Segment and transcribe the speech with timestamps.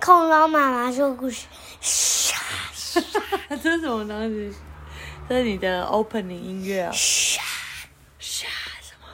[0.00, 1.46] 恐龙妈妈说故事，
[1.80, 2.36] 沙
[3.50, 4.54] 这是什么东西？
[5.28, 6.90] 这是你的 opening 音乐啊！
[6.92, 7.42] 沙
[8.18, 8.48] 沙
[8.80, 9.06] 什么？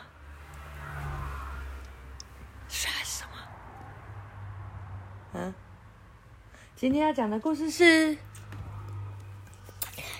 [2.68, 3.30] 沙什么？
[5.34, 5.54] 嗯，
[6.74, 8.16] 今天要讲的故事是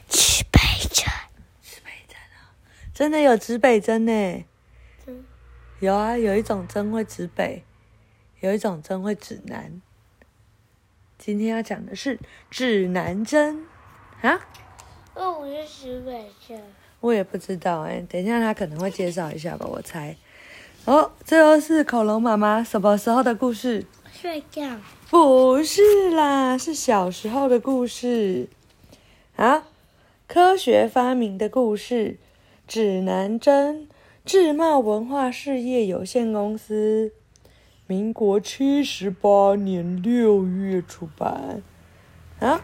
[0.09, 0.61] 指北
[0.91, 1.07] 针，
[1.63, 2.53] 指北针啊，
[2.93, 4.13] 真的有指北针呢。
[5.07, 5.25] 嗯
[5.79, 7.63] 有啊，有一种针会指北，
[8.41, 9.81] 有一种针会指南。
[11.19, 12.19] 今天要讲的是
[12.51, 13.65] 指南针
[14.21, 14.39] 啊，
[15.15, 16.63] 哦，我是指北针，
[17.01, 20.17] 我也不知道哎、等一下他可能会介绍一下吧，我猜。
[20.85, 23.85] 哦，这又是恐龙妈妈什么时候的故事？
[24.13, 24.79] 睡觉，
[25.11, 28.49] 不是啦，是小时候的故事。
[29.37, 29.67] 啊，
[30.29, 32.19] 科学发明的故事，
[32.69, 33.89] 指南针，
[34.25, 37.13] 智茂文化事业有限公司，
[37.87, 41.63] 民国七十八年六月出版。
[42.41, 42.61] 啊，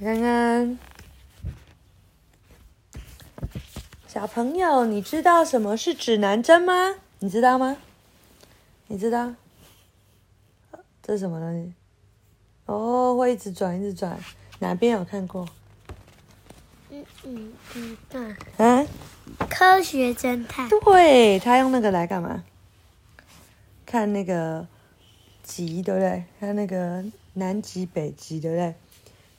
[0.00, 0.78] 来看看，
[4.06, 6.96] 小朋友，你知道什么是指南针吗？
[7.20, 7.76] 你知道吗？
[8.88, 9.34] 你知道？
[11.02, 11.72] 这是什么东西？
[12.66, 14.18] 哦，会一直转，一直转。
[14.58, 15.46] 哪边有看过？
[16.90, 18.86] 嗯嗯嗯，对，啊，
[19.48, 22.42] 科学侦探，对，他用那个来干嘛？
[23.86, 24.66] 看那个
[25.42, 26.24] 极，对不对？
[26.40, 28.74] 看那个南极、北极，对不对？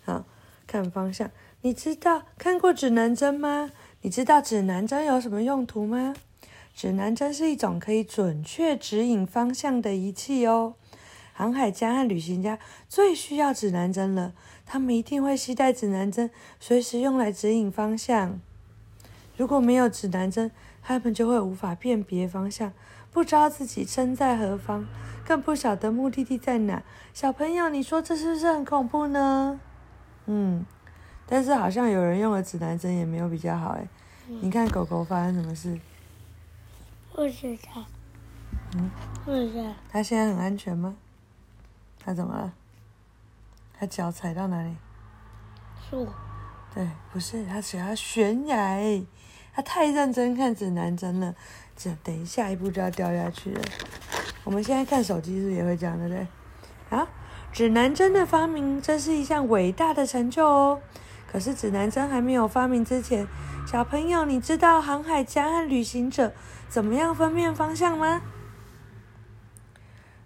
[0.05, 0.25] 好
[0.65, 1.29] 看方向。
[1.61, 3.71] 你知道看过指南针吗？
[4.01, 6.15] 你知道指南针有什么用途吗？
[6.73, 10.75] 指南针是一种可以准确指引方向的仪器哦。
[11.33, 14.33] 航海家和旅行家最需要指南针了，
[14.65, 18.39] 他们一定会携带指南针，随时用来指引方向。
[19.35, 20.49] 如果没有指南针，
[20.81, 22.71] 他们就会无法辨别方向，
[23.17, 24.85] 不知道自己身在何方，
[25.25, 26.83] 更不晓得目的地在哪。
[27.15, 29.59] 小朋友，你说这是不是很恐怖呢？
[30.27, 30.63] 嗯，
[31.25, 33.87] 但是好像有人用了指南针也没有比较好哎。
[34.27, 35.79] 你看狗狗发生什么事？
[37.11, 37.83] 不知道，
[38.75, 38.91] 嗯，
[39.25, 40.95] 不知道，它现在很安全吗？
[41.97, 42.53] 它怎么了？
[43.79, 44.75] 它脚踩到哪里？
[45.89, 46.07] 树，
[46.71, 49.03] 对，不是，它踩到悬崖欸。
[49.55, 51.33] 它太认真看指南针了，
[51.77, 53.61] 这等一下一步就要掉下去了。
[54.43, 56.27] 我们现在看手机是不是也会这样，对不对？
[56.89, 57.07] 啊，
[57.53, 60.81] 指南针的发明真是一项伟大的成就哦。
[61.31, 63.27] 可是指南针还没有发明之前，
[63.69, 66.33] 小朋友，你知道航海家和旅行者
[66.67, 68.21] 怎么样分辨方向吗？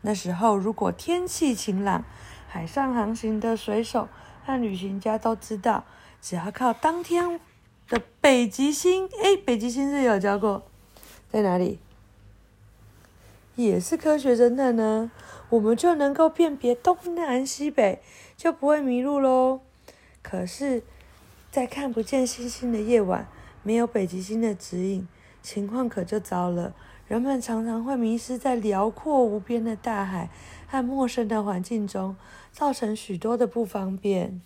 [0.02, 2.06] 那时候，如果天气晴朗，
[2.48, 4.08] 海上航行的水手
[4.46, 5.84] 和旅行家都知道，
[6.22, 7.40] 只要靠当天
[7.90, 10.71] 的北极星，诶，北极星是有教过，
[11.32, 11.80] 在哪里？
[13.56, 15.12] 也是科学侦探呢，
[15.50, 18.02] 我们就能够辨别东南西北，
[18.36, 19.62] 就不会迷路喽。
[20.22, 20.84] 可是，
[21.52, 23.28] 在看不见星星的夜晚，
[23.64, 25.08] 没有北极星的指引，
[25.42, 26.74] 情况可就糟了。
[27.08, 30.30] 人们常常会迷失在辽阔无边的大海
[30.68, 32.16] 和陌生的环境中，
[32.52, 34.42] 造成许多的不方便。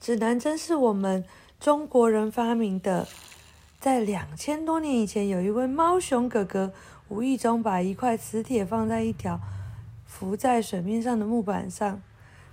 [0.00, 1.24] 指南针是我们
[1.60, 3.06] 中国人发明的，
[3.84, 6.72] 在两千多年以前，有一位猫熊哥哥
[7.08, 9.38] 无意中把一块磁铁放在一条
[10.06, 12.00] 浮在水面上的木板上，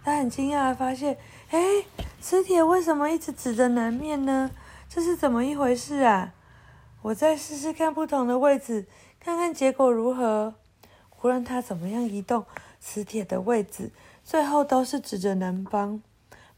[0.04, 1.18] 他很惊讶的发现，
[1.52, 1.86] 哎，
[2.20, 4.52] 磁铁为什么一直指着南面呢？
[4.90, 6.34] 这是怎么一回事啊？
[7.02, 8.86] 我再试试看不同的位置，
[9.18, 10.56] 看看结果如何。
[11.22, 12.44] 无论他怎么样移动
[12.82, 13.92] 磁铁的位置，
[14.26, 16.02] 最后都是指着南方。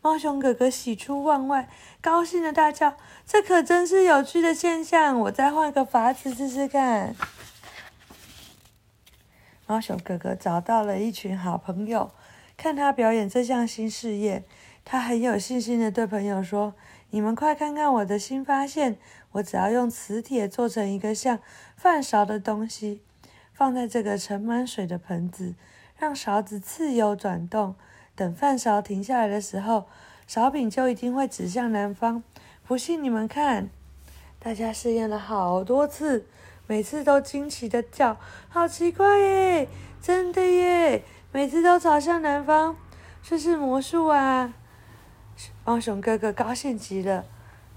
[0.04, 1.70] 猫熊哥哥喜出望外，
[2.02, 5.18] 高兴的大叫：“这可真是有趣的现象！
[5.22, 7.16] 我再换个法子试试看。”
[9.66, 12.12] 猫熊哥哥找到了一群好朋友，
[12.58, 14.44] 看他表演这项新事业，
[14.84, 16.74] 他很有信心的对朋友说
[17.12, 18.98] ：“你们快看看我的新发现！
[19.32, 21.40] 我只要用磁铁做成一个像
[21.78, 23.02] 饭勺的东西，
[23.54, 25.56] 放在这个盛满水的盆子，
[25.98, 27.76] 让勺子自由转动。
[28.16, 29.86] 等饭勺停下来的时候，
[30.28, 32.24] 勺柄就一定会指向南方。
[32.66, 33.70] 不信你们看。”
[34.40, 36.26] 大家试验了好多次，
[36.68, 38.18] 每次都惊奇的叫
[38.50, 39.70] ：“好奇怪耶！
[40.02, 41.04] 真的耶！
[41.32, 42.76] 每次都朝向南方，
[43.24, 44.54] 这是魔术啊！”
[45.64, 47.26] 猫熊哥哥高兴极了，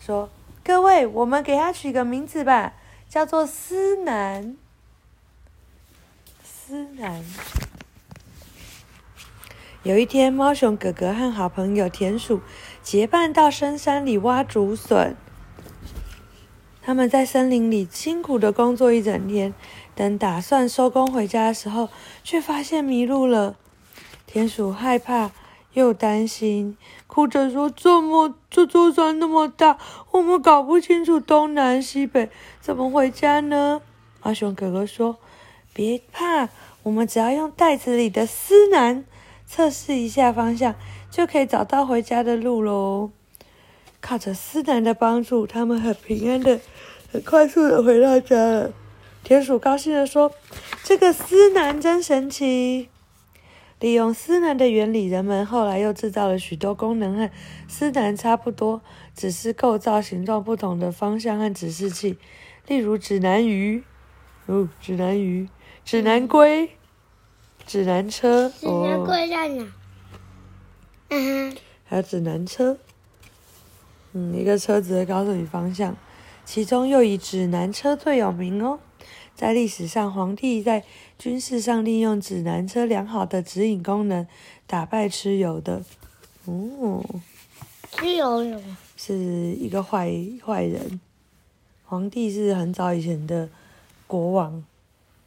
[0.00, 0.28] 说
[0.64, 2.72] ：“各位，我们给它取个名字吧，
[3.08, 4.56] 叫做思南。
[6.42, 7.24] 思南。”
[9.86, 12.40] 有一天，猫熊哥哥和好朋友田鼠
[12.82, 15.16] 结伴到深山里挖竹笋。
[16.82, 19.54] 他们在森林里辛苦的工作一整天，
[19.94, 21.88] 等打算收工回家的时候，
[22.24, 23.54] 却发现迷路了。
[24.26, 25.30] 田鼠害怕
[25.74, 29.78] 又担心，哭着说：“怎么这座山那么大，
[30.10, 32.28] 我们搞不清楚东南西北，
[32.60, 33.80] 怎么回家呢？”
[34.20, 35.18] 猫熊哥哥说
[35.72, 36.48] ：“别怕，
[36.82, 39.04] 我们只要用袋子里的丝囊
[39.46, 40.74] 测试一下方向，
[41.10, 43.12] 就可以找到回家的路喽。”
[44.00, 46.60] 靠着思南的帮助，他们很平安的、
[47.10, 48.72] 很快速的回到家了。
[49.24, 50.30] 田鼠高兴的说
[50.84, 52.88] ：“这个思南真神奇！
[53.80, 57.30] 利用思南的原理，人们后来又制造了许多功能和
[57.66, 58.80] 思南差不多，
[59.14, 62.16] 只是构造、形状不同的方向和指示器，
[62.68, 63.82] 例如指南鱼，
[64.46, 65.48] 哦，指南鱼、
[65.84, 66.70] 指南龟、
[67.66, 69.72] 指南车，指南龟在哪？
[71.08, 72.78] 嗯哼，还有指南车。”
[74.14, 75.94] 嗯，一个车子会告诉你方向，
[76.44, 78.78] 其中又以指南车最有名哦。
[79.34, 80.82] 在历史上，皇帝在
[81.18, 84.26] 军事上利用指南车良好的指引功能，
[84.66, 85.82] 打败蚩尤的。
[86.46, 87.04] 哦，
[87.92, 88.76] 蚩尤什么？
[88.96, 90.10] 是一个坏
[90.42, 90.98] 坏人。
[91.84, 93.50] 皇帝是很早以前的
[94.06, 94.64] 国王。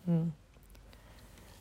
[0.07, 0.33] 嗯，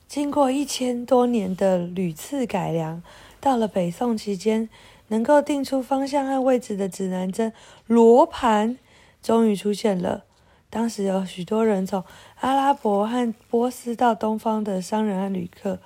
[0.08, 3.02] 经过一千多年的屡次改良，
[3.38, 4.68] 到了北宋期间。
[5.10, 7.50] 能够定出方向和位置的指南针
[7.86, 8.76] 罗盘
[9.22, 10.24] 终于出现了。
[10.68, 12.04] 当时有许多人从
[12.40, 15.78] 阿拉伯和波斯到东方的商人和旅客，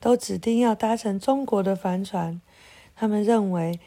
[0.00, 2.40] 都指定要搭乘中国的帆船。
[2.96, 3.78] 他们认为，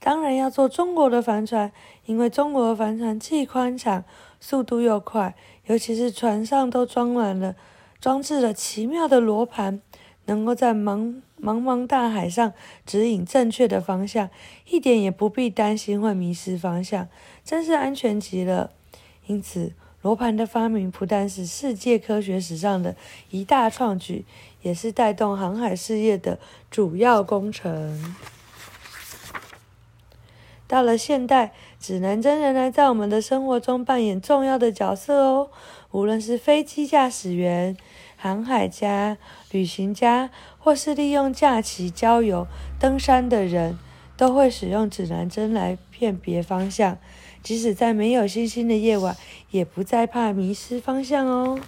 [0.00, 1.70] 当然要坐中国的帆船，
[2.06, 4.02] 因为中国的帆船既宽敞，
[4.40, 5.36] 速度又快，
[5.66, 7.54] 尤其是船上都装满了
[8.00, 9.80] 装置了奇妙的罗盘。
[10.26, 12.52] 能够在茫茫茫大海上
[12.84, 14.28] 指引正确的方向，
[14.68, 17.08] 一点也不必担心会迷失方向，
[17.42, 18.70] 真是安全极了。
[19.26, 19.72] 因此，
[20.02, 22.94] 罗盘的发明不但是世界科学史上的
[23.30, 24.26] 一大创举，
[24.60, 26.38] 也是带动航海事业的
[26.70, 28.14] 主要工程。
[30.66, 35.48] 到了现代，指南针仍然在我们的生活中扮演重要的角色哦。
[35.90, 37.76] 无论是飞机驾驶员、
[38.16, 39.16] 航海家、
[39.50, 42.46] 旅行家，或是利用假期郊游、
[42.78, 43.78] 登山的人，
[44.16, 46.98] 都会使用指南针来辨别方向。
[47.42, 49.16] 即使在没有星星的夜晚，
[49.50, 51.58] 也不再怕迷失方向哦。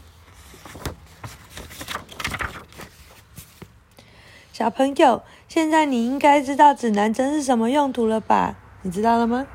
[4.53, 8.59] 小朋友，现在你应该知道指南针是什么用途了吧？
[8.83, 9.47] 你知道了吗？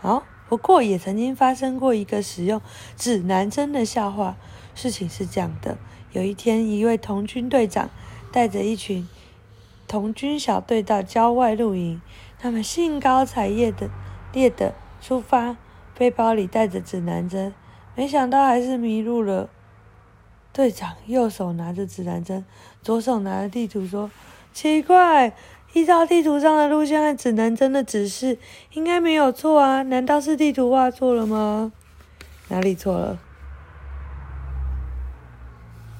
[0.00, 0.22] 好。
[0.48, 2.60] 不过也曾经发生过一个使用
[2.96, 4.36] 指南针的笑话。
[4.74, 5.78] 事情是这样的：
[6.12, 7.90] 有一天，一位童军队长
[8.32, 9.08] 带着一群
[9.86, 12.00] 童军小队到郊外露营，
[12.38, 13.88] 他们兴高采烈的
[14.32, 15.56] 烈的出发，
[15.96, 17.54] 背包里带着指南针，
[17.94, 19.48] 没想到还是迷路了。
[20.52, 22.44] 队长右手拿着指南针，
[22.82, 24.10] 左手拿着地图，说
[24.52, 25.32] ：“奇怪。”
[25.74, 28.38] 依照地图上的路线和指南针的指示，
[28.72, 29.82] 应该没有错啊？
[29.82, 31.72] 难道是地图画错了吗？
[32.48, 33.18] 哪里错了？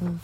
[0.00, 0.20] 嗯，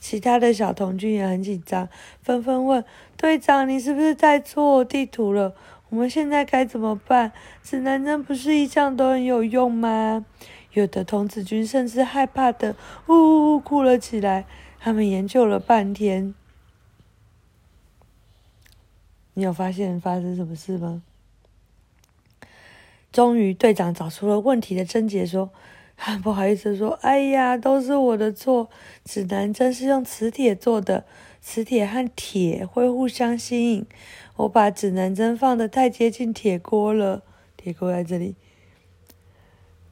[0.00, 1.88] 其他的小童军也很紧张，
[2.20, 2.84] 纷纷问
[3.16, 5.54] 队长：“你是不是在错地图了？
[5.90, 7.30] 我们现在该怎么办？
[7.62, 10.26] 指南针不是一向都很有用吗？”
[10.74, 12.74] 有的童子军甚至害怕的
[13.06, 14.44] 呜呜呜哭了起来。
[14.80, 16.34] 他们研究了半天。
[19.34, 21.02] 你有发现发生什么事吗？
[23.12, 25.50] 终于，队长找出了问题的症结，说
[26.22, 28.68] ：“不好意思，说，哎呀，都是我的错。
[29.04, 31.04] 指南针是用磁铁做的，
[31.40, 33.86] 磁铁和铁会互相吸引。
[34.36, 37.22] 我把指南针放的太接近铁锅了，
[37.56, 38.34] 铁锅在这里，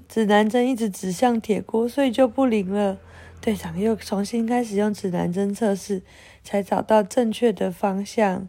[0.08, 2.98] 指南针一直指向铁锅，所以就不灵了。”
[3.40, 6.02] 队长又重新开始用指南针测试，
[6.44, 8.48] 才找到正确的方向。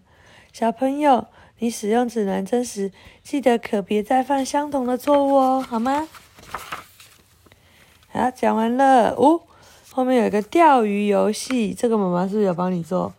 [0.54, 1.26] 小朋友，
[1.58, 2.92] 你使用指南针时，
[3.24, 6.08] 记得可别再犯相同的错误哦，好吗？
[8.10, 9.16] 好，讲完了。
[9.16, 9.42] 哦，
[9.90, 13.16] 后面有一个钓鱼游戏，这个妈妈是不是有帮你做？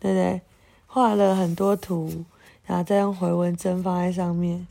[0.00, 0.40] 对不对？
[0.86, 2.24] 画了很多图，
[2.64, 4.66] 然后再用回纹针放在上面。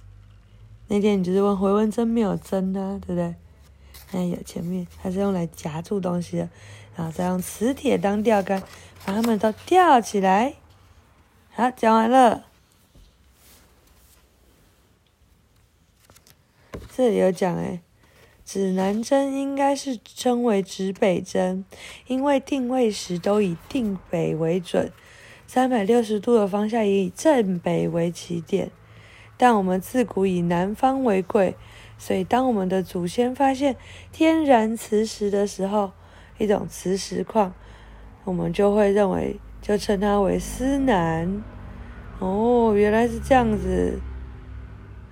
[0.87, 3.35] 那天你就是问回纹针没有针呢，对不对？
[4.13, 6.49] 哎，有前面它是用来夹住东西的，
[6.95, 8.59] 然后再用磁铁当钓竿，
[9.05, 10.55] 把它们都吊起来。
[11.53, 12.45] 好，讲完了。
[16.95, 17.81] 这里有讲哎，
[18.45, 21.65] 指南针应该是称为指北针，
[22.07, 24.93] 因为定位时都以定北为准，
[25.45, 28.71] 三百六十度的方向也以正北为起点。
[29.35, 31.55] 但我们自古以南方为贵，
[31.97, 33.75] 所以，当我们的祖先发现
[34.13, 35.91] 天然磁石的时候，
[36.37, 37.53] 一种磁石矿，
[38.23, 41.41] 我们就会认为，就称他为思南。
[42.19, 43.99] 哦，原来是这样子。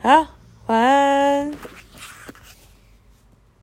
[0.01, 0.25] 好，
[0.67, 1.51] 晚安。